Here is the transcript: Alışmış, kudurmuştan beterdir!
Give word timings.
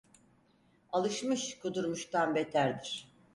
Alışmış, 0.91 1.59
kudurmuştan 1.59 2.35
beterdir! 2.35 3.07